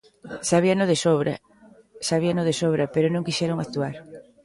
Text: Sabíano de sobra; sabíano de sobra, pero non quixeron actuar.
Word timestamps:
Sabíano 0.49 0.85
de 0.91 0.97
sobra; 1.05 1.33
sabíano 2.09 2.41
de 2.47 2.53
sobra, 2.61 2.85
pero 2.93 3.07
non 3.09 3.25
quixeron 3.27 3.57
actuar. 3.59 3.95